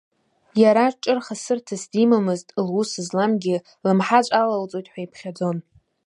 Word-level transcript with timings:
Иара 0.61 0.85
ҿырхасырҭас 1.03 1.83
димамызт, 1.91 2.47
лус 2.67 2.91
зламгьы 3.05 3.55
лымҳаҵә 3.85 4.33
алалҵоит 4.41 4.87
ҳәа 4.91 5.01
иԥхьаӡон. 5.05 5.57